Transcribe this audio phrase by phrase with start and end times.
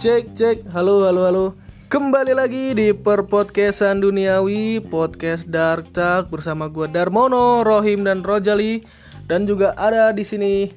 [0.00, 1.46] Cek cek, halo halo halo.
[1.92, 8.80] Kembali lagi di Perpodcastan Duniawi Podcast Dark Talk bersama gua Darmono, Rohim dan Rojali
[9.28, 10.72] dan juga ada di sini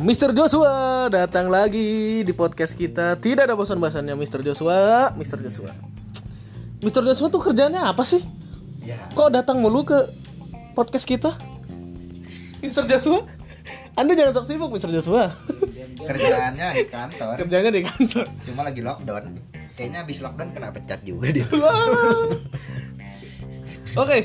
[0.00, 0.32] Mr.
[0.32, 3.20] Joshua datang lagi di podcast kita.
[3.20, 4.40] Tidak ada bosan-bosannya Mr.
[4.40, 5.36] Joshua, Mr.
[5.44, 5.76] Joshua.
[6.80, 7.04] Mr.
[7.04, 8.24] Joshua tuh kerjanya apa sih?
[8.80, 10.00] Ya, Kok datang mulu ke
[10.72, 11.36] podcast kita?
[12.64, 12.88] Mr.
[12.88, 13.20] Joshua?
[13.96, 14.92] Anda jangan sok sibuk Mr.
[14.92, 15.32] Joshua.
[15.96, 17.34] kerjaannya di kantor.
[17.40, 18.24] Kerjanya di kantor.
[18.44, 19.40] Cuma lagi lockdown.
[19.72, 21.48] Kayaknya habis lockdown kena pecat juga dia.
[23.96, 24.18] Oke.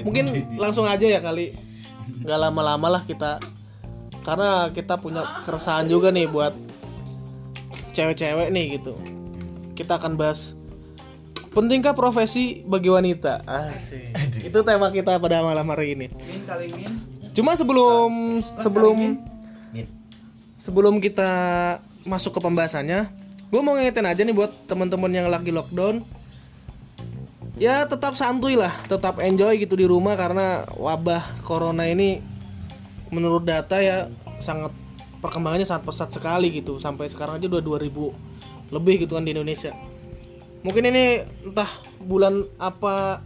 [0.00, 1.52] Mungkin langsung aja ya kali.
[2.24, 3.38] Gak lama-lama lah kita
[4.20, 6.56] karena kita punya keresahan juga nih buat
[7.92, 8.96] cewek-cewek nih gitu.
[9.76, 10.56] Kita akan bahas
[11.52, 13.44] pentingkah profesi bagi wanita.
[13.44, 14.48] Asik.
[14.48, 16.06] Itu tema kita pada malam hari ini.
[17.30, 18.96] Cuma sebelum sebelum
[19.70, 19.86] Mit.
[20.58, 21.30] sebelum kita
[22.02, 23.06] masuk ke pembahasannya,
[23.48, 26.02] gue mau ngingetin aja nih buat teman-teman yang lagi lockdown.
[27.60, 32.24] Ya tetap santuy lah, tetap enjoy gitu di rumah karena wabah corona ini
[33.12, 34.08] menurut data ya
[34.40, 34.72] sangat
[35.20, 36.80] perkembangannya sangat pesat sekali gitu.
[36.80, 39.76] Sampai sekarang aja udah 2000 lebih gitu kan di Indonesia.
[40.64, 41.04] Mungkin ini
[41.44, 41.68] entah
[42.00, 43.20] bulan apa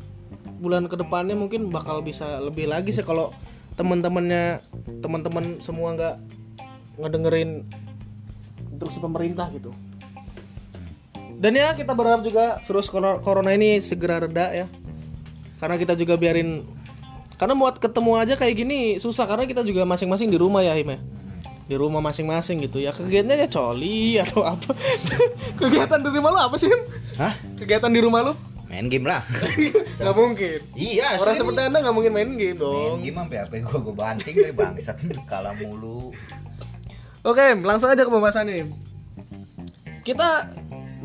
[0.59, 3.31] bulan ke depannya mungkin bakal bisa lebih lagi sih kalau
[3.75, 4.63] teman-temannya
[5.03, 6.17] teman-teman semua nggak
[6.99, 7.67] ngedengerin
[8.75, 9.75] instruksi pemerintah gitu.
[11.35, 14.67] Dan ya kita berharap juga virus cor- corona ini segera reda ya.
[15.59, 16.63] Karena kita juga biarin
[17.35, 21.03] karena buat ketemu aja kayak gini susah karena kita juga masing-masing di rumah ya Hime.
[21.65, 22.95] Di rumah masing-masing gitu ya.
[22.95, 24.77] Kegiatannya ya coli atau apa.
[25.59, 26.71] Kegiatan di rumah lu apa sih?
[27.19, 27.35] Hah?
[27.59, 28.54] Kegiatan di rumah lu?
[28.75, 29.23] Main game lah.
[30.03, 30.59] Gak mungkin.
[30.75, 32.99] iya, Orang seperti anda gak mungkin main game Main dong.
[33.07, 34.99] game sampai HP gua gua banting dari bangsat
[35.31, 36.11] kalah mulu.
[37.23, 38.67] Oke, langsung aja ke pembahasannya.
[40.03, 40.51] Kita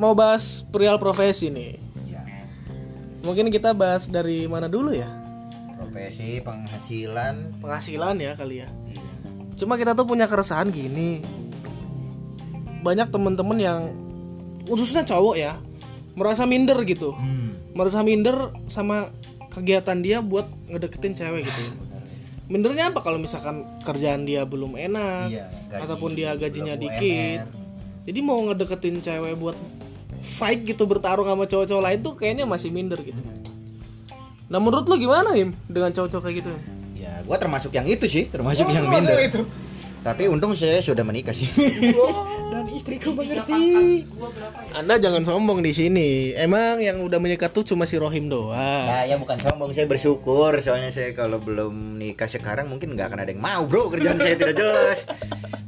[0.01, 1.77] mau bahas perihal profesi nih.
[2.09, 2.25] Ya.
[3.21, 5.05] Mungkin kita bahas dari mana dulu ya?
[5.77, 7.61] Profesi, penghasilan.
[7.61, 8.69] Penghasilan ya kali ya.
[8.89, 9.05] Iya.
[9.61, 11.21] Cuma kita tuh punya keresahan gini.
[12.81, 13.79] Banyak temen-temen yang
[14.65, 15.53] khususnya cowok ya
[16.17, 17.13] merasa minder gitu.
[17.15, 17.48] Hmm.
[17.71, 18.35] Merasa minder
[18.67, 19.09] sama
[19.49, 21.61] kegiatan dia buat ngedeketin cewek gitu.
[22.49, 27.45] Mindernya apa kalau misalkan kerjaan dia belum enak Iya, gaji ataupun dia gajinya dikit.
[27.45, 28.05] UMR.
[28.09, 29.53] Jadi mau ngedeketin cewek buat
[30.19, 33.21] fight gitu bertarung sama cowok-cowok lain tuh kayaknya masih minder gitu.
[34.49, 36.53] Nah menurut lu gimana Im dengan cowok-cowok kayak gitu?
[36.97, 39.13] Ya, gua termasuk yang itu sih, termasuk Oh, yang minder.
[39.21, 39.45] itu.
[40.09, 41.45] Tapi untung saya sudah menikah sih.
[42.49, 44.01] Dan istriku mengerti.
[44.73, 46.33] Anda jangan sombong di sini.
[46.33, 48.89] Emang yang udah menikah tuh cuma si Rohim doang.
[48.89, 53.29] Saya bukan sombong, saya bersyukur soalnya saya kalau belum nikah sekarang mungkin nggak akan ada
[53.29, 55.05] yang mau bro kerjaan saya tidak jelas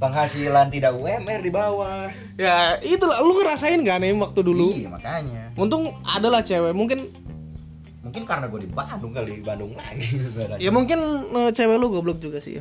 [0.02, 4.73] penghasilan tidak UMR di bawah Ya itulah lu ngerasain gak nih waktu dulu?
[4.73, 7.13] iya makanya Untung adalah cewek mungkin
[8.12, 10.20] mungkin karena gue di Bandung kali di Bandung lagi
[10.60, 11.00] ya mungkin
[11.32, 12.60] eh, cewek lu goblok juga sih.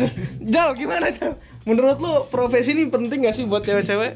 [0.54, 1.34] Jal gimana Jal?
[1.66, 4.14] Menurut lu profesi ini penting gak sih buat cewek-cewek?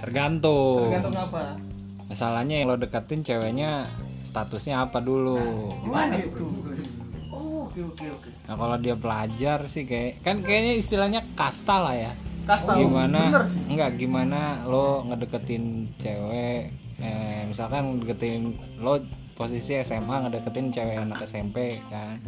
[0.00, 0.88] Tergantung.
[0.88, 1.60] Tergantung apa?
[2.08, 3.92] Masalahnya yang lo deketin ceweknya
[4.24, 5.36] statusnya apa dulu.
[5.84, 6.48] Gimana itu?
[7.28, 8.28] Oh, oke oke oke.
[8.48, 12.12] Nah kalau dia pelajar sih kayak kan kayaknya istilahnya kasta lah ya.
[12.48, 13.28] Kasta Gimana?
[13.28, 13.60] bener sih.
[13.68, 16.72] Enggak gimana lo ngedeketin cewek
[17.04, 18.96] eh, misalkan ngedeketin lo
[19.38, 22.18] posisi SMA ngedeketin cewek anak SMP kan.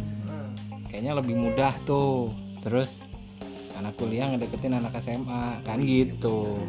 [0.86, 2.30] Kayaknya lebih mudah tuh.
[2.62, 3.02] Terus
[3.74, 6.62] anak kuliah ngedeketin anak SMA kan gitu.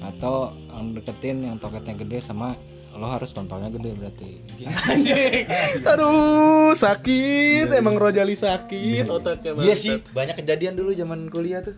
[0.00, 2.56] Atau ngedeketin yang toketnya gede sama
[2.90, 4.30] lo harus tontolnya gede berarti.
[4.66, 5.46] Anjing.
[5.86, 7.70] Aduh, sakit.
[7.70, 9.78] Emang Rojali sakit otaknya iya banget.
[9.78, 11.76] sih banyak kejadian dulu zaman kuliah tuh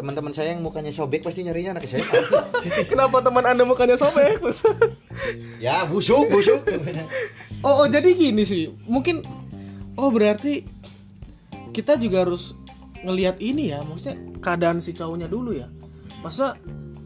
[0.00, 2.00] teman-teman saya yang mukanya sobek pasti nyarinya anak saya
[2.90, 4.40] Kenapa teman Anda mukanya sobek?
[5.64, 6.64] ya busuk busuk
[7.68, 8.72] oh, oh, jadi gini sih.
[8.88, 9.20] Mungkin
[10.00, 10.64] oh berarti
[11.76, 12.56] kita juga harus
[13.04, 15.68] ngelihat ini ya, maksudnya keadaan si cowoknya dulu ya.
[16.24, 16.56] Masa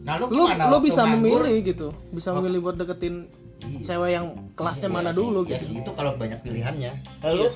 [0.07, 1.43] nah lu lu gimana lu bisa nganggur?
[1.43, 3.27] memilih gitu, bisa memilih buat deketin
[3.83, 4.25] cewek yang
[4.55, 5.65] kelasnya mana Iya dulu sih, ya gitu.
[5.65, 6.91] sih, itu kalau banyak pilihannya
[7.25, 7.49] lalu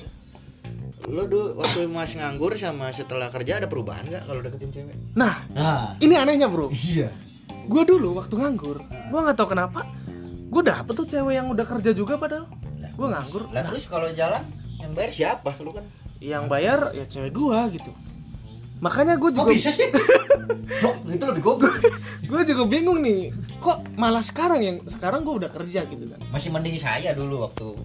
[1.08, 4.96] lu dulu waktu mas nganggur sama setelah kerja ada perubahan nggak kalau deketin cewek?
[5.16, 5.96] Nah, nah.
[6.02, 6.68] ini anehnya, Bro.
[6.74, 7.08] iya.
[7.70, 9.86] Gue dulu waktu nganggur, gue nggak tahu kenapa,
[10.50, 12.50] gue dapet tuh cewek yang udah kerja juga padahal.
[13.00, 14.44] Gue nganggur, lah terus kalau jalan
[14.82, 15.56] yang bayar siapa?
[15.64, 15.86] Lu kan?
[16.20, 17.92] Yang bayar ya cewek gua gitu.
[18.80, 19.88] Makanya gue kok juga bisa sih?
[20.80, 21.80] Blok, itu lebih goblok.
[22.24, 26.20] Gue juga bingung nih kok malah sekarang yang sekarang gue udah kerja gitu kan?
[26.32, 27.76] Masih mending saya dulu waktu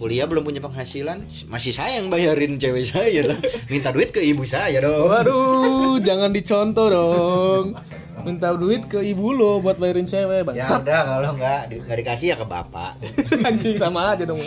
[0.00, 3.38] kuliah belum punya penghasilan masih saya yang bayarin cewek saya lah.
[3.68, 5.12] Minta duit ke ibu saya dong.
[5.12, 7.76] Waduh jangan dicontoh dong.
[8.20, 11.98] Minta duit ke ibu lo buat bayarin cewek Ya bangsat udah kalau nggak di- nggak
[12.00, 12.96] dikasih ya ke bapak.
[13.48, 14.40] anjing sama aja dong.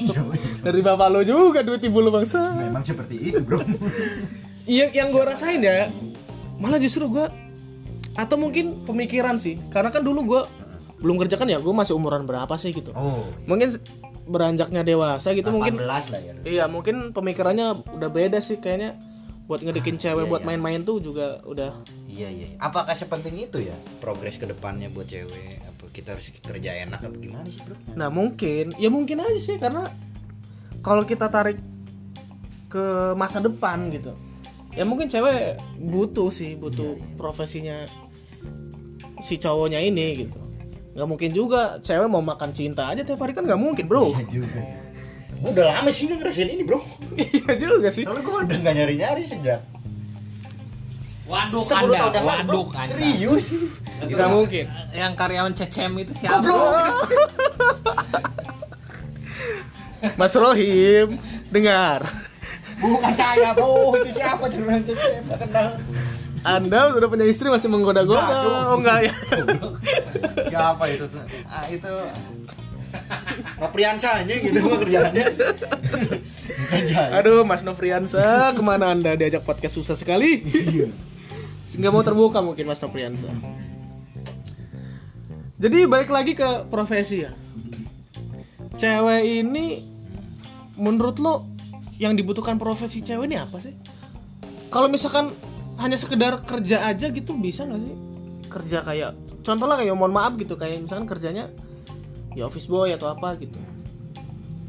[0.65, 2.57] Dari bapak lo juga duit ibu lo bangsat.
[2.57, 3.61] Memang seperti itu bro.
[4.65, 5.93] iya yang gue rasain ya
[6.57, 7.25] malah justru gue
[8.17, 9.61] atau mungkin pemikiran sih.
[9.69, 10.41] Karena kan dulu gue
[10.97, 12.89] belum kerja kan ya gue masih umuran berapa sih gitu.
[12.97, 13.21] Oh.
[13.45, 13.77] mungkin
[14.23, 16.33] beranjaknya dewasa gitu mungkin 18 lah ya.
[16.47, 18.95] iya mungkin pemikirannya udah beda sih kayaknya
[19.43, 21.75] buat ngedekin cewek buat main-main tuh juga udah
[22.13, 22.47] Iya iya.
[22.61, 25.65] Apakah sepenting itu ya progres ke depannya buat cewek?
[25.65, 27.73] Apa kita harus kerja enak apa gimana sih bro?
[27.97, 29.89] Nah mungkin, ya mungkin aja sih karena
[30.85, 31.57] kalau kita tarik
[32.69, 34.13] ke masa depan gitu,
[34.77, 37.89] ya mungkin cewek butuh sih butuh profesinya
[39.25, 40.42] si cowoknya ini gitu.
[40.93, 44.13] Nggak mungkin juga cewek mau makan cinta aja tiap hari kan nggak mungkin bro.
[44.29, 44.77] juga sih.
[45.41, 46.79] Udah lama sih nggak ngerasain ini bro.
[47.17, 48.05] Iya juga sih.
[48.05, 49.61] Soalnya gue udah nggak nyari nyari sejak
[51.23, 52.77] Waduk 10 anda, lalu, waduk bro.
[52.77, 52.93] anda.
[52.93, 53.45] Serius?
[54.05, 54.65] Nggak mungkin.
[54.93, 56.45] Yang karyawan CCM itu siapa?
[60.19, 61.15] Mas Rohim,
[61.47, 62.03] dengar.
[62.77, 65.67] Bukan saya bro, itu siapa jangan cecep nggak kenal.
[66.43, 68.35] Anda sudah punya istri masih menggoda-goda.
[68.67, 69.13] Oh enggak ya.
[70.53, 71.05] Siapa itu?
[71.09, 71.23] tuh?
[71.53, 71.93] Ah itu
[73.57, 75.25] Nopriansa aja gitu gua kerjaannya.
[77.17, 80.41] Aduh, Mas Nofriansa, ke mana anda diajak podcast susah sekali?
[80.45, 80.89] Iya.
[81.79, 83.29] Nggak mau terbuka mungkin Mas Nofriansa.
[85.57, 87.31] Jadi balik lagi ke profesi ya.
[88.73, 89.85] Cewek ini,
[90.75, 91.45] menurut lo
[92.01, 93.73] yang dibutuhkan profesi cewek ini apa sih?
[94.73, 95.31] Kalau misalkan
[95.77, 97.95] hanya sekedar kerja aja gitu bisa nggak sih?
[98.49, 99.11] Kerja kayak,
[99.43, 101.51] contoh lah kayak mohon maaf gitu kayak misalkan kerjanya
[102.33, 103.59] ya office boy atau apa gitu.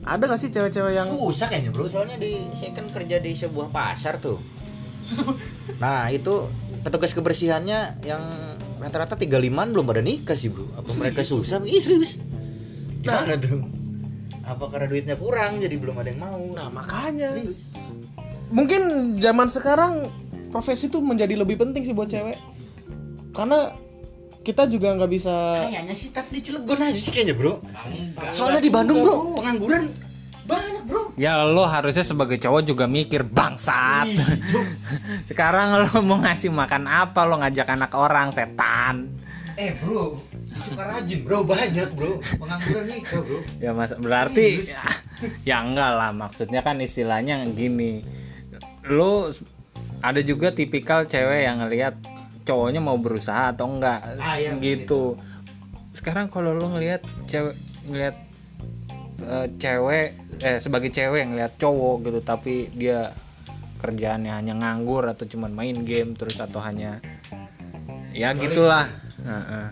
[0.04, 3.72] Ada gak sih cewek-cewek yang Susah kayaknya bro, soalnya di saya kan kerja di sebuah
[3.72, 4.36] pasar tuh.
[5.80, 6.44] Nah itu
[6.84, 8.20] petugas kebersihannya yang
[8.84, 10.68] rata-rata 35an belum pada nikah sih bro.
[10.76, 11.64] Apa mereka susah?
[11.64, 12.20] Ih serius.
[13.00, 13.64] Gimana tuh?
[14.44, 16.36] Apa karena duitnya kurang jadi belum ada yang mau?
[16.52, 17.72] Nah makanya serius.
[18.52, 20.12] Mungkin zaman sekarang
[20.54, 22.38] Profesi tuh menjadi lebih penting sih buat cewek
[23.34, 23.74] Karena
[24.44, 27.64] Kita juga nggak bisa Kayaknya sih tapi di Cilegon aja sih kayaknya bro.
[28.28, 29.88] Soalnya di Bandung bro pengangguran
[30.44, 31.02] banyak bro.
[31.16, 34.12] Ya lo harusnya sebagai cowok juga mikir bangsat.
[35.32, 37.24] Sekarang lo mau ngasih makan apa?
[37.24, 39.08] Lo ngajak anak orang setan.
[39.56, 40.20] Eh bro,
[40.60, 43.38] suka rajin bro banyak bro pengangguran nikah bro.
[43.62, 44.84] Ya mas berarti ya,
[45.46, 48.04] ya enggak lah maksudnya kan istilahnya gini.
[48.84, 49.32] Lo
[50.04, 51.96] ada juga tipikal cewek yang ngelihat
[52.44, 55.16] cowoknya mau berusaha atau enggak Ah, iya, gitu.
[55.90, 57.56] Sekarang kalau lo ngelihat cewek
[57.88, 58.16] ngelihat
[59.24, 60.08] eh, cewek
[60.40, 63.12] eh sebagai cewek yang ngelihat cowok gitu tapi dia
[63.80, 67.00] kerjaannya hanya nganggur atau cuman main game terus atau hanya
[68.12, 68.88] ya gitulah.
[69.24, 69.66] Heeh.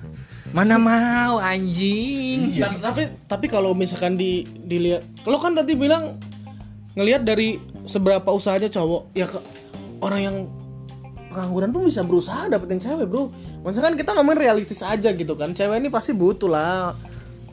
[0.52, 2.60] mana mau anjing?
[2.60, 6.16] Ta- Tapi tapi kalau misalkan di dilihat Lo kan tadi bilang
[6.92, 7.56] Ngelihat dari
[7.88, 9.16] seberapa usahanya cowok.
[9.16, 9.40] Ya ke,
[10.04, 10.36] orang yang
[11.32, 13.32] pengangguran pun bisa berusaha dapetin cewek bro.
[13.64, 16.92] Misalkan kita ngomongin realistis aja gitu kan Cewek ini pasti butuh lah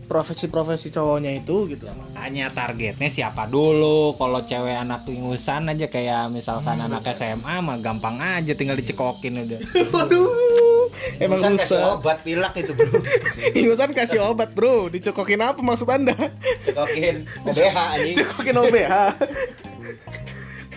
[0.09, 1.85] Profesi-profesi cowoknya itu gitu.
[2.17, 4.17] Hanya targetnya siapa dulu?
[4.17, 9.61] Kalau cewek anak ingusan aja kayak misalkan anak SMA mah gampang aja tinggal dicekokin udah
[9.93, 10.89] Waduh
[11.21, 11.93] Emang Ingusan kasih rusak.
[12.01, 12.89] obat pilak itu bro.
[13.61, 14.89] Ingusan kasih obat bro.
[14.89, 16.17] Dicokokin apa maksud anda?
[16.65, 18.15] Cekokin OBH anjing.
[18.25, 18.93] Cokokin OBH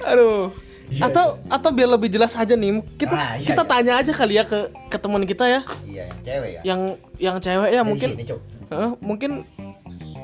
[0.04, 0.52] Aduh
[0.98, 3.70] atau atau biar lebih jelas aja nih kita Ah, iya, kita iya.
[3.70, 6.60] tanya aja kali ya ke ke teman kita ya Iya yang cewek ya.
[6.62, 6.80] yang
[7.16, 8.24] yang cewek ya Dari mungkin sini.
[8.68, 9.30] Heeh, mungkin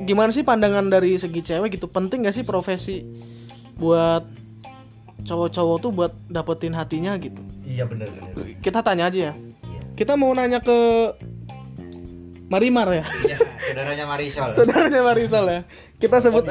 [0.00, 3.04] gimana sih pandangan dari segi cewek gitu penting gak sih profesi
[3.75, 4.26] buat
[5.20, 8.32] cowok-cowok tuh buat dapetin hatinya gitu Iya benar benar.
[8.58, 9.32] kita tanya aja ya
[9.62, 9.80] Iya.
[9.94, 10.76] kita mau nanya ke
[12.48, 14.48] Marimar ya Iya, saudaranya Marisol.
[14.56, 15.60] saudaranya Marisol ya
[15.98, 16.44] kita sebut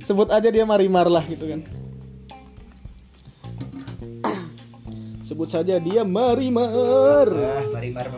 [0.00, 1.60] sebut aja dia Marimar lah gitu kan
[5.38, 7.30] sebut saja dia Marimar.
[7.30, 8.10] Wah, Marimar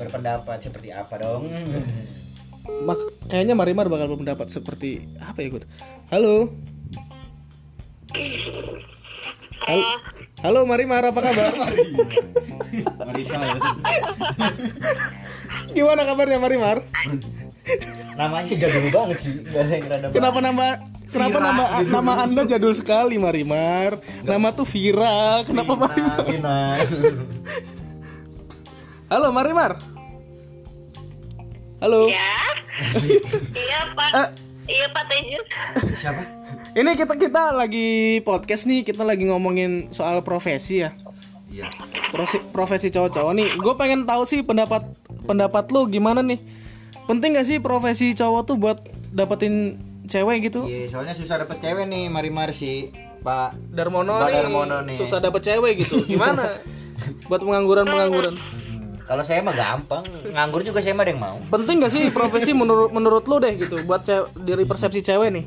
[0.00, 1.44] berpendapat seperti apa dong?
[2.88, 5.60] Mak kayaknya Marimar bakal berpendapat seperti apa ya gue
[6.08, 6.56] halo?
[9.68, 9.84] Halo
[10.40, 11.52] halo Marimar apa kabar?
[13.12, 13.60] Marisol.
[15.76, 16.80] gimana kabarnya Marimar?
[18.16, 19.36] Namanya jadul banget sih.
[20.16, 20.80] Kenapa nama
[21.12, 21.90] kenapa Vira, nama gitu.
[21.92, 26.58] nama anda jadul sekali Marimar nama tuh Vira kenapa Vina, Marimar Vina.
[29.12, 29.72] halo Marimar
[31.78, 32.32] halo Ya.
[33.52, 34.10] iya Pak.
[34.16, 34.28] Eh.
[34.64, 35.46] Iya Pak Tejas.
[36.00, 36.22] Siapa?
[36.72, 40.90] Ini kita kita lagi podcast nih, kita lagi ngomongin soal profesi ya.
[41.52, 41.68] Iya.
[42.08, 44.88] profesi, profesi cowok-cowok nih gue pengen tahu sih pendapat
[45.28, 46.40] pendapat lu gimana nih
[47.04, 48.80] penting gak sih profesi cowok tuh buat
[49.12, 52.90] dapetin cewek gitu Iya, soalnya susah dapet cewek nih, mari-mari si
[53.20, 54.96] Pak Darmono Mbak nih, Darmono nih.
[54.96, 56.58] susah dapet cewek gitu gimana
[57.28, 61.36] buat pengangguran pengangguran Hmm, Kalau saya mah gampang, nganggur juga saya mah ada yang mau.
[61.48, 65.46] penting gak sih profesi menurut menurut lu deh gitu buat ce- dari persepsi cewek nih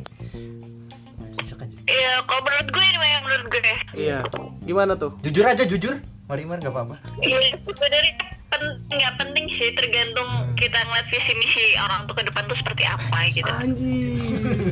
[1.85, 3.61] Iya, kalau menurut gue ini yang menurut gue.
[3.95, 4.19] iya
[4.61, 5.93] gimana tuh Jujur aja, jujur.
[6.25, 6.97] Mari-mari nggak apa-apa.
[7.19, 8.11] Iya, sebenarnya
[8.47, 12.83] pen- nggak penting sih, tergantung kita ngeliat visi misi orang tuh ke depan tuh seperti
[12.83, 13.49] apa gitu.
[13.49, 14.19] anjing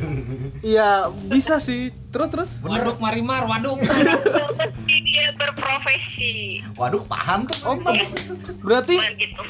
[0.72, 0.90] iya
[1.26, 3.76] bisa sih terus terus waduk marimar waduk
[4.86, 7.58] dia berprofesi, Waduh, paham tuh.
[7.66, 7.76] oh
[8.60, 9.42] berarti bukan gitu.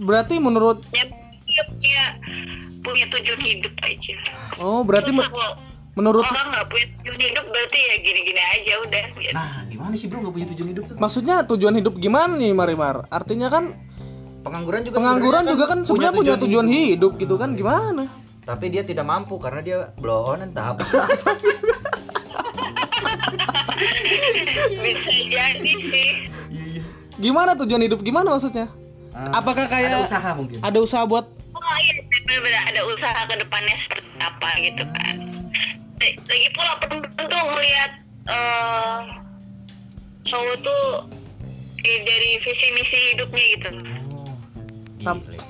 [0.00, 1.04] berarti menurut dia
[1.64, 2.04] punya
[2.80, 4.14] punya tujuan hidup aja.
[4.58, 5.50] oh berarti Susah me- kalau
[5.94, 9.04] menurut orang nggak punya tujuan hidup berarti ya gini-gini aja udah.
[9.14, 9.32] Gitu.
[9.32, 10.96] Nah, gimana sih bro nggak punya tujuan hidup tuh?
[11.02, 13.74] maksudnya tujuan hidup gimana nih Marimar artinya kan
[14.44, 18.04] Pengangguran juga pengangguran juga kan sebenarnya punya tujuan hidup gitu kan gimana
[18.44, 20.84] Tapi dia tidak mampu karena dia blow on entah apa.
[24.68, 26.10] Bisa jadi sih.
[27.16, 28.68] gimana tujuan hidup gimana maksudnya
[29.32, 30.58] apakah kayak ada usaha mungkin.
[30.60, 31.96] ada usaha buat Oh iya,
[32.28, 35.16] benar-benar ada usaha ke depannya seperti apa gitu kan.
[36.28, 37.90] Lagi pula perempuan tuh ngelihat
[38.28, 39.23] eh
[40.24, 40.84] cowok tuh
[41.78, 43.68] dari visi misi hidupnya gitu.
[45.00, 45.40] Tam- Gile.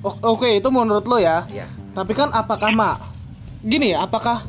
[0.00, 1.64] O- oke itu menurut lo ya Ya.
[1.92, 3.00] tapi kan apakah mak
[3.58, 4.44] gini ya apakah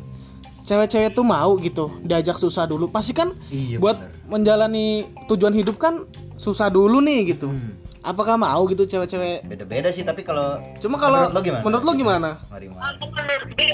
[0.61, 4.11] cewek-cewek tuh mau gitu diajak susah dulu pasti kan Iya, buat bener.
[4.27, 4.87] menjalani
[5.25, 6.03] tujuan hidup kan
[6.35, 7.71] susah dulu nih gitu Hmm.
[8.01, 11.63] apakah mau gitu cewek-cewek Beda-beda sih tapi kalau cuma kalau menurut lo gimana?
[11.63, 12.83] menurut lo gimana Mari, mari.
[12.91, 13.71] Aku menurut gue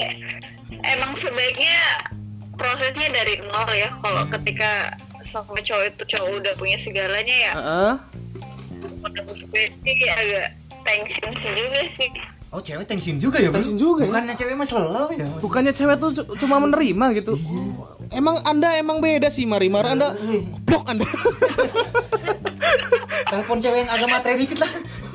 [0.86, 1.78] emang sebaiknya
[2.54, 3.90] prosesnya dari nol ya.
[3.98, 4.70] Kalau ketika
[5.34, 7.92] sama cowok itu cowok udah punya segalanya ya, Heeh.
[9.00, 10.46] menurut gue sih agak
[10.82, 12.10] tension sih juga sih.
[12.52, 13.48] Oh, cewek tensin juga ya?
[13.48, 14.12] Tensin juga ya?
[14.12, 15.24] Bukannya cewek mah slow ya?
[15.40, 17.32] bukannya cewek tuh cu- cuma menerima gitu
[18.10, 20.12] emang anda emang beda sih Marimar anda
[20.60, 21.08] blok anda
[23.24, 24.68] Telepon cewek yang agak matre dikit lah.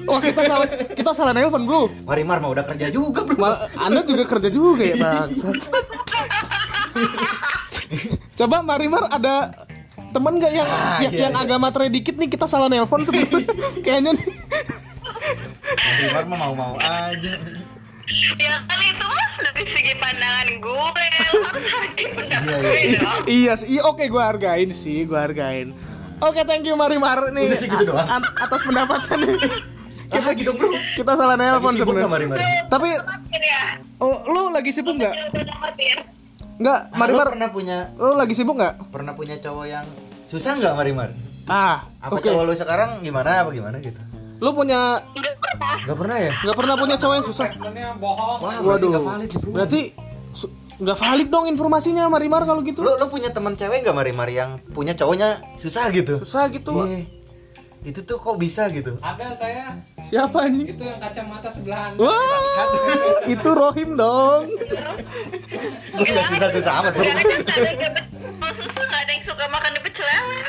[0.04, 3.38] wah kita salah kita salah nelpon bro Mari Mar mau udah kerja juga, Bro.
[3.38, 5.58] Ma- anda juga kerja juga ya bangsat
[8.34, 9.54] coba Marimar ada
[10.18, 11.44] temen nggak yang Ah, yang, iya, yang iya.
[11.44, 13.46] agak matre dikit nih kita salah nelpon sebetulnya
[13.86, 14.26] kayaknya nih.
[15.78, 17.34] Mari Mar mah mau-mau aja.
[18.34, 20.90] Ya kan itu mas dari segi pandangan gue.
[21.94, 23.24] Iya, gue I- dong.
[23.28, 23.54] iya.
[23.54, 23.66] Sih.
[23.70, 25.76] Iya, oke gue hargain sih gue hargain.
[26.18, 27.46] Oke thank you Marimar nih.
[27.46, 28.08] Udah sih gitu doang.
[28.34, 29.38] atas pendapatannya
[30.08, 30.72] Kita gitu, Bro.
[30.96, 32.08] kita salah nelpon sebenarnya.
[32.08, 32.40] Mar?
[32.72, 33.00] tapi ya.
[34.00, 35.14] Oh, lu lagi sibuk nggak?
[36.58, 38.90] nggak Marimar pernah punya lu lagi sibuk nggak?
[38.90, 39.86] pernah punya cowok yang
[40.28, 41.10] susah nggak Mari Mar?
[41.48, 44.00] ah Apa oke cowok lo sekarang gimana apa gimana gitu?
[44.38, 45.02] lu punya
[45.82, 46.32] nggak pernah ya?
[46.38, 47.48] nggak pernah punya cowok yang susah
[47.98, 49.52] bohong Wah, waduh gak valid bro.
[49.56, 49.82] berarti
[50.78, 54.30] nggak valid dong informasinya Marimar kalau gitu Lo, lo punya teman cewek gak Mari Mar
[54.30, 56.22] yang punya cowoknya susah gitu?
[56.22, 57.17] susah gitu Iya.
[57.88, 59.00] Itu tuh kok bisa gitu?
[59.00, 59.80] ada saya.
[60.04, 62.68] Siapa nih itu yang kacamata sebelah wah
[63.34, 64.44] itu Rohim dong.
[65.96, 67.04] Gue gak susah-susah amat bro.
[67.08, 67.78] Karena kan ada yang
[68.60, 70.40] susah nggak suka makan di pecel lele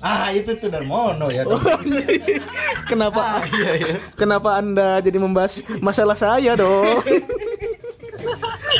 [0.00, 1.60] Ah itu tuh Darmono ya dong.
[2.88, 3.94] Kenapa Ah, iya iya.
[4.16, 7.04] kenapa anda jadi membahas masalah saya dong?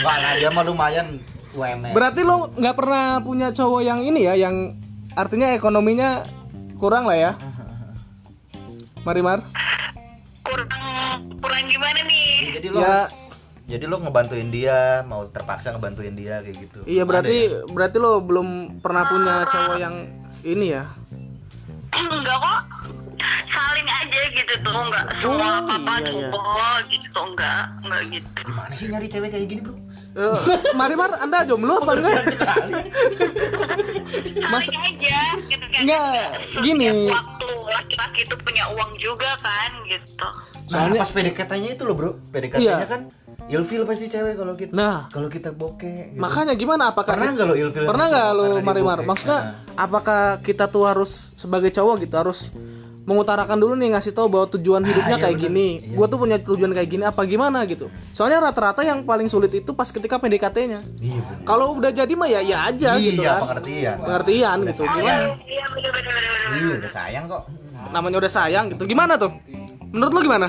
[0.00, 4.34] Enggak lah dia mah lumayan UMR berarti lo nggak pernah punya cowok yang ini ya
[4.38, 4.78] yang
[5.12, 6.22] artinya ekonominya
[6.78, 7.32] kurang lah ya
[9.00, 9.40] Marimar
[10.42, 10.68] kurang
[11.40, 12.52] kurang gimana nih?
[12.52, 12.98] Jadi lo Ya.
[13.70, 16.78] Jadi lo ngebantuin dia Mau terpaksa ngebantuin dia kayak gitu.
[16.84, 17.62] Iya berarti ya?
[17.66, 19.94] berarti lo belum pernah punya cowok yang
[20.42, 20.84] ini ya?
[21.92, 22.60] Enggak kok.
[23.46, 25.04] Saling aja gitu tuh enggak.
[25.16, 26.28] Semua Oh, apa apa iya, iya.
[26.30, 27.62] coba gitu enggak.
[27.80, 28.28] Enggak gitu.
[28.42, 29.74] Gimana sih nyari cewek kayak gini bro?
[30.10, 30.34] Eh,
[30.74, 32.22] Marimar anda jomblo apa enggak?
[34.50, 36.26] Mas- saling aja gitu kan Enggak,
[36.58, 36.88] gini.
[37.70, 40.26] Laki-laki itu punya uang juga kan gitu
[40.70, 42.86] Nah Soalnya- pas PDKT-nya itu loh bro PDKT-nya Iya.
[42.86, 43.00] kan
[43.48, 45.06] ilfil pasti cewek kalau kita Nah.
[45.08, 46.18] kalau kita bokeh gitu.
[46.18, 49.54] makanya gimana apakah Pernah nggak lo ilfil pernah nggak lo Marimar maksudnya Nah.
[49.76, 52.54] apakah kita tuh harus sebagai cowok gitu harus
[53.10, 55.46] mengutarakan dulu nih ngasih tahu bahwa tujuan hidupnya iya kayak bener.
[55.48, 55.92] gini Iya.
[55.92, 57.86] gua tuh punya tujuan kayak gini apa gimana gitu.
[58.10, 62.40] Soalnya rata-rata yang paling sulit itu pas ketika PDKT-nya Iya kalau udah jadi mah ya
[62.40, 63.40] ya aja Iya gitu kan.
[63.44, 63.96] pengertian.
[63.98, 64.80] Pengertian Udah gitu.
[64.80, 64.96] sayang.
[64.96, 65.24] gimana?
[65.44, 67.42] Iya bener bener bener bener Iya udah sayang kok.
[67.90, 68.82] Namanya udah sayang gitu.
[68.84, 69.32] Gimana tuh?
[69.90, 70.46] Menurut lo gimana?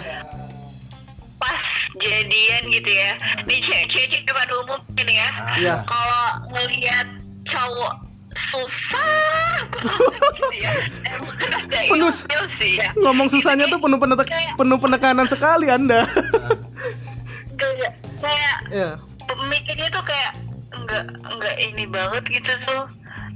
[1.36, 1.58] Pas
[1.98, 3.12] jadian gitu ya.
[3.44, 5.30] Nih cewek-cewek pada umum ini ya.
[5.32, 5.76] Ah, Iya.
[5.84, 7.08] kalau ngelihat
[7.44, 7.94] cowok
[8.52, 9.68] susah
[10.52, 10.72] ya.
[11.18, 11.58] Emang ada
[11.88, 12.12] Penuh.
[12.60, 12.90] sih ya.
[12.96, 16.06] Ngomong susahnya tuh penuh penetek, penuh penekanan sekali Anda.
[17.60, 18.90] Kayak kayak ya.
[19.48, 20.32] mikirnya tuh kayak
[20.76, 22.84] enggak enggak ini banget gitu tuh.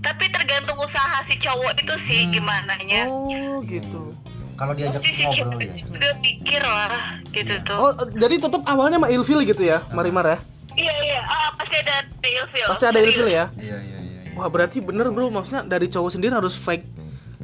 [0.04, 3.10] Tapi tergantung usaha si cowok itu sih gimana nya.
[3.10, 4.14] Oh, gitu.
[4.56, 5.84] Kalau diajak Pasti si ngobrol ya.
[5.92, 7.78] udah pikir lah gitu tuh.
[7.78, 10.38] Oh, jadi tetap awalnya mah ilfil gitu ya, Marimar ya?
[10.76, 12.68] Iya iya, ah, pasti ada ilfil.
[12.72, 13.52] Pasti ada ilfil ya?
[13.60, 13.78] Iya iya iya.
[13.84, 13.95] iya.
[14.36, 16.84] Wah, berarti bener bro, maksudnya dari cowok sendiri harus fake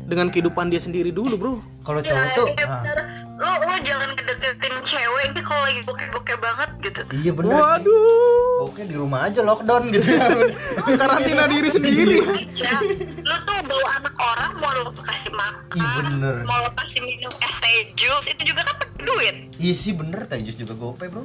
[0.02, 1.54] dengan kehidupan dia sendiri dulu bro.
[1.82, 2.98] Kalau Iya, cowok tuh iya, ah, bener.
[3.34, 7.02] Lu lu jangan kedeketin cewek ini kalau lagi bokeh-bokeh banget gitu.
[7.12, 7.54] Iya bener.
[7.54, 10.28] Waduh, Oke di rumah aja lockdown gitu ya.
[11.00, 12.18] karantina diri sendiri.
[12.22, 12.72] aja
[13.18, 16.36] lu tuh bawa anak orang mau lu kasih makan Ih, bener.
[16.44, 20.22] mau lu kasih minum es teh jus itu juga kan pakai duit Iya sih bener
[20.24, 21.24] Tajus juga gope bro.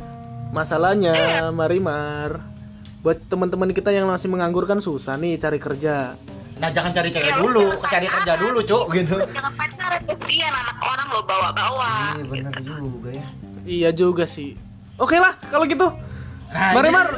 [0.48, 1.12] Masalahnya,
[1.50, 2.38] Marimar,
[3.06, 6.18] buat teman-teman kita yang masih menganggur kan susah nih cari kerja.
[6.58, 9.14] Nah jangan cari cewek Ya, dulu, lu cari kerja dulu cuk gitu.
[9.22, 13.26] jangan pacaran kesian anak orang lo bawa-bawa Iya bener juga ya.
[13.62, 14.58] Iya juga sih.
[14.98, 15.86] Oke lah, kalau gitu.
[16.50, 17.14] Nah, Marimar,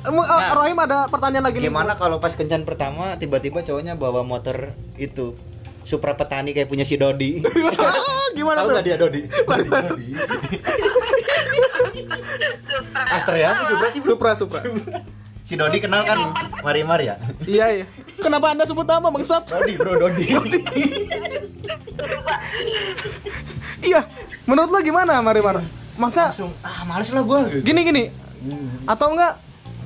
[0.00, 0.54] em- oh, Nah.
[0.54, 1.68] Rohim ada pertanyaan lagi nih.
[1.68, 5.36] Gimana kalau pas kencan pertama tiba-tiba cowoknya bawa motor itu
[5.84, 7.44] Supra petani kayak punya si Dodi.
[8.38, 8.76] Gimana Tahu tuh?
[8.76, 9.28] gak dia Dodi?
[9.28, 10.08] Dodi.
[13.08, 14.08] Aster ya, Supra sih bro.
[14.08, 14.60] Supra, Supra.
[15.48, 16.20] Si Dodi kenal kan
[16.60, 17.16] Marimar ya?
[17.48, 17.86] iya, iya.
[18.20, 19.48] Kenapa Anda sebut nama, Bangsat?
[19.48, 20.28] Dodi bro, Dodi.
[23.80, 24.04] iya.
[24.44, 25.64] Menurut lo gimana, Marimar?
[25.96, 27.64] Masa Langsung ah males lah gua gitu.
[27.64, 28.04] gini gini
[28.86, 29.34] atau enggak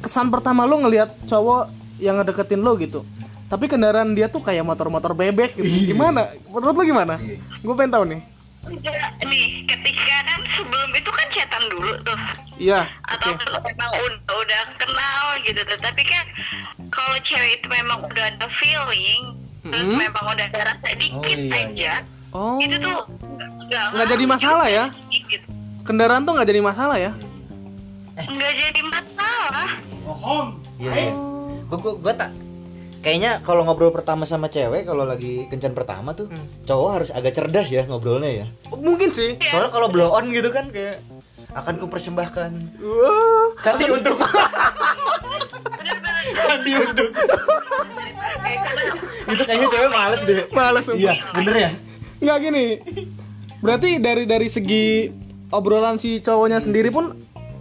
[0.03, 3.01] kesan pertama lo ngelihat cowok yang ngedeketin lo gitu
[3.49, 7.41] tapi kendaraan dia tuh kayak motor-motor bebek gitu gimana menurut lo gimana Iya.
[7.41, 8.21] gue pengen tahu nih
[8.63, 12.19] Enggak, nih ketika kan sebelum itu kan chatan dulu tuh
[12.57, 16.25] iya atau kalau memang udah, udah kenal gitu tuh tapi kan
[16.89, 19.95] kalau cewek itu memang udah ada feeling terus Hmm.
[19.97, 21.93] memang udah ada rasa dikit Oh, iya, aja
[22.33, 22.99] oh itu tuh
[23.65, 24.85] nggak Nggak jadi masalah ya?
[25.11, 25.47] gitu.
[25.83, 27.13] kendaraan tuh nggak jadi masalah ya
[28.17, 29.69] nggak jadi masalah
[30.77, 30.91] Iya.
[30.93, 31.13] iya.
[31.65, 32.31] Gua, gua, gua tak
[33.03, 36.31] kayaknya kalau ngobrol pertama sama cewek kalau lagi kencan pertama tuh
[36.65, 38.47] cowok harus agak cerdas ya ngobrolnya ya.
[38.73, 39.37] mungkin sih.
[39.43, 41.03] Soalnya kalau blow on gitu kan kayak
[41.53, 42.51] akan kupersembahkan.
[42.81, 43.47] Wah.
[43.61, 44.17] Candi untuk
[46.47, 47.11] Candi untuk
[49.33, 50.39] itu kayaknya cewek males deh.
[50.53, 51.71] males Iya, bener ya?
[52.23, 52.67] nggak gini.
[53.63, 55.11] Berarti dari dari segi
[55.51, 57.15] obrolan si cowoknya sendiri pun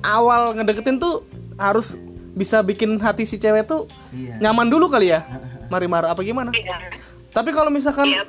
[0.06, 1.26] awal ngedeketin tuh
[1.58, 1.98] harus
[2.32, 4.40] bisa bikin hati si cewek tuh Iya.
[4.40, 5.24] nyaman dulu kali ya?
[5.72, 6.52] Marimar apa gimana?
[6.52, 6.80] Iya.
[7.30, 8.24] tapi kalau misalkan Iya,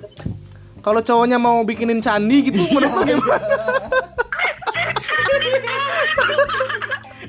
[0.79, 3.47] kalau cowoknya mau bikinin candi gitu menurut lo gimana?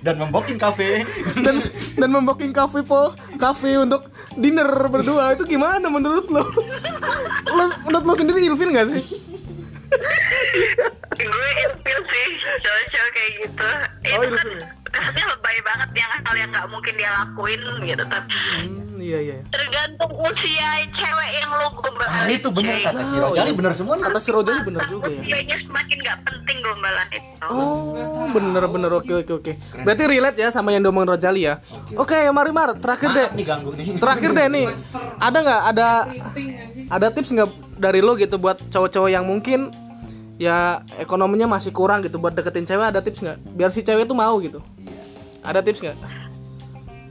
[0.03, 1.07] Dan memboking kafe.
[1.39, 1.63] dan
[1.95, 4.03] dan memboking kafe po kafe untuk
[4.35, 6.43] dinner berdua itu gimana menurut lo
[7.47, 9.01] lo menurut lo sendiri ilfil nggak sih?
[11.13, 12.27] Gue ilfil sih
[12.59, 13.63] cowok-cowok kayak gitu.
[13.63, 14.99] Oh, itu kan ilfil ya?
[15.01, 19.37] kesannya lebay banget yang hal yang nggak mungkin dia lakuin gitu tapi hmm, iya iya
[19.49, 22.85] tergantung usia cewek yang lo gombalin Ah, itu bener cuy.
[22.85, 24.03] kata si Rojali bener semua nih.
[24.05, 27.91] kata si Rojali bener juga ya usianya semakin nggak penting gombalan itu Oh,
[28.31, 29.51] bener-bener oke oke oke.
[29.77, 31.59] Berarti relate ya sama yang diomongin Rojali ya.
[31.93, 33.27] Oke, Marimar, terakhir deh.
[33.35, 33.99] Nih ganggu nih.
[33.99, 34.71] Terakhir deh nih.
[35.19, 35.87] Ada nggak ada
[36.87, 39.75] ada tips nggak dari lo gitu buat cowok-cowok yang mungkin
[40.35, 43.37] ya ekonominya masih kurang gitu buat deketin cewek ada tips nggak?
[43.49, 44.63] Biar si cewek tuh mau gitu.
[45.43, 45.97] Ada tips nggak?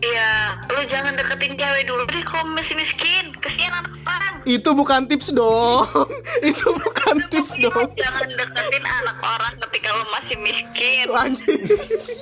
[0.03, 3.32] Iya, lu jangan deketin cewek dulu deh kalau masih miskin.
[3.43, 4.35] Kesian anak orang.
[4.47, 5.87] Itu bukan tips dong.
[6.51, 7.87] Itu bukan tips dong.
[7.93, 11.07] Jangan deketin anak orang ketika lu masih miskin.
[11.11, 11.63] Anjing.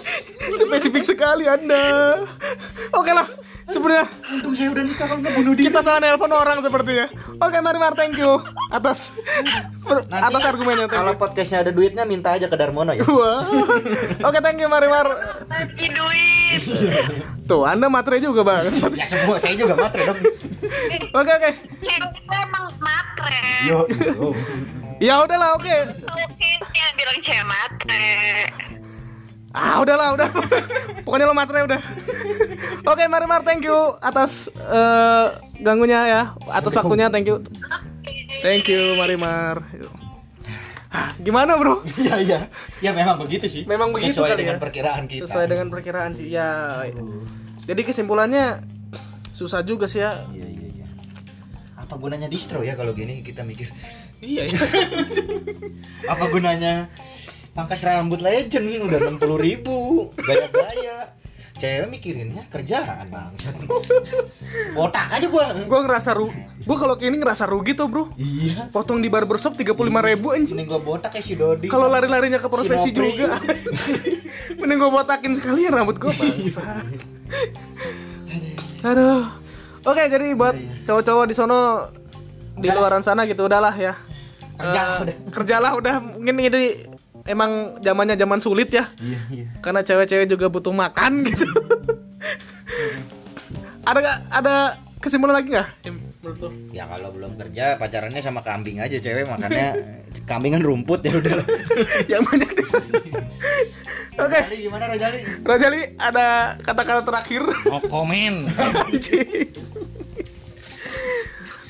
[0.60, 2.24] Spesifik sekali Anda.
[2.92, 3.28] Oke lah.
[3.70, 4.02] Sebenarnya
[4.34, 5.70] Untung saya udah nikah kalau nggak bunuh diri.
[5.70, 7.06] kita salah nelpon orang sepertinya.
[7.38, 9.14] Oke, mari Mar, thank you atas
[9.86, 10.90] per- Nanti atas argumennya.
[10.90, 13.06] Thank Kalau podcastnya ada duitnya minta aja ke Darmono ya.
[13.06, 13.46] Wah.
[14.26, 15.06] Oke, thank you Mari Mar.
[15.78, 16.62] Duit.
[17.46, 18.74] Tuh, Anda matre juga banget.
[18.90, 20.18] ya semua saya juga matre dong.
[21.10, 21.50] Oke, oke.
[22.28, 23.42] Emang matre.
[23.68, 24.32] Yo, yo.
[25.00, 25.76] Ya udahlah, oke.
[26.06, 28.08] Oke, yang bilang cewek matre.
[29.50, 30.28] Ah, udahlah, udah.
[31.02, 31.80] Pokoknya lo matre udah.
[32.86, 35.26] Oke, Mari Mar, thank you atas eh,
[35.58, 37.42] ganggunya ya, atas waktunya, thank you.
[38.40, 39.58] Thank you, Mari Mar.
[40.90, 41.86] Ah, Gimana, Bro?
[41.98, 42.40] Iya, iya.
[42.82, 43.62] Ya memang begitu sih.
[43.62, 44.62] Memang begitu Sesuai kali dengan ya.
[44.62, 45.22] perkiraan kita.
[45.26, 46.26] Sesuai dengan perkiraan sih.
[46.30, 46.82] Ya.
[47.62, 48.58] Jadi kesimpulannya
[49.30, 50.26] susah juga sih ya.
[50.34, 50.49] Iya, iya.
[51.90, 53.66] Apa gunanya distro ya kalau gini kita mikir.
[54.22, 54.60] Iya, iya.
[56.14, 56.86] Apa gunanya
[57.50, 61.18] pangkas rambut legend udah 60 ribu gaya-gaya
[61.58, 63.34] cewek mikirinnya kerjaan bang
[64.72, 66.40] botak aja gua Gue ngerasa rugi.
[66.62, 68.06] Gue kalau kayak ini ngerasa rugi tuh bro.
[68.16, 70.54] iya Potong di barbershop tiga puluh lima ribu anjing.
[70.56, 73.34] mending gua botak kayak si Dodi Kalau lari-larinya ke profesi Si juga.
[74.62, 76.84] Mending gue botakin sekalian rambut gue bangsa.
[78.86, 79.39] Aduh.
[79.82, 80.52] Oke, jadi buat
[80.84, 81.88] cowok-cowok di sono
[82.54, 83.96] di luaran sana gitu udahlah ya.
[84.54, 85.16] Kerja Eh, udah.
[85.30, 86.84] Kerjalah udah mungkin ini
[87.24, 88.84] emang zamannya zaman sulit ya.
[88.98, 91.48] iya iya Karena cewek-cewek juga butuh makan gitu.
[93.80, 94.54] ada gak ada
[95.00, 95.68] kesimpulan lagi nggak?
[96.20, 96.48] Menurut lo?
[96.70, 99.72] ya kalau belum kerja pacarannya sama kambing aja cewek makanya
[100.28, 101.40] kambingan rumput ya udah
[102.12, 102.50] Yang banyak
[104.20, 105.18] Oke, Rajali gimana Rajali?
[105.40, 106.26] Rajali ada
[106.60, 107.42] kata-kata terakhir.
[107.68, 108.46] mau komen.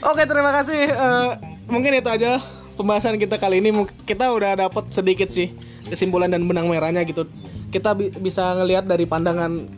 [0.00, 0.82] Oke terima kasih.
[0.90, 1.30] Eh,
[1.68, 2.40] mungkin itu aja
[2.74, 3.70] pembahasan kita kali ini.
[4.02, 5.52] Kita udah dapat sedikit sih
[5.86, 7.28] kesimpulan dan benang merahnya gitu.
[7.70, 9.68] Kita bi- bisa ngelihat dari pandangan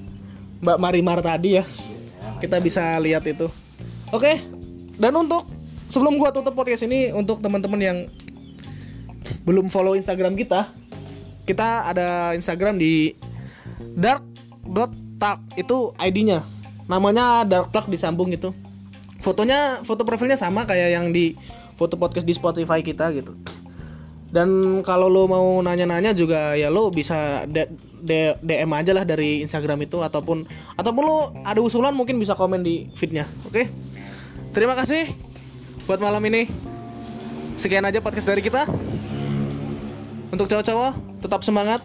[0.62, 1.64] Mbak Marimar tadi ya.
[2.40, 3.50] Kita bisa lihat itu.
[4.14, 4.40] Oke
[4.96, 5.48] dan untuk
[5.88, 7.98] sebelum gua tutup podcast ini untuk teman-teman yang
[9.42, 10.70] belum follow Instagram kita
[11.42, 13.14] kita ada Instagram di
[13.98, 16.42] dark.talk itu ID-nya
[16.90, 18.52] namanya dark talk disambung gitu.
[19.22, 21.38] Fotonya foto profilnya sama kayak yang di
[21.78, 23.38] foto podcast di Spotify kita gitu.
[24.32, 27.44] Dan kalau lo mau nanya-nanya juga ya lo bisa
[28.02, 32.88] DM aja lah dari Instagram itu ataupun ataupun lo ada usulan mungkin bisa komen di
[32.96, 33.68] feednya oke?
[34.56, 35.06] Terima kasih
[35.84, 36.48] buat malam ini.
[37.60, 38.66] Sekian aja podcast dari kita
[40.32, 40.92] untuk cowok-cowok
[41.22, 41.80] tetap semangat.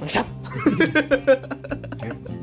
[0.00, 0.26] Bangsat.